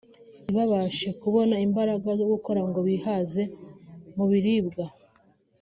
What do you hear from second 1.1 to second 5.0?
kubona imbaraga zo gukora ngo bihaze mu biribwa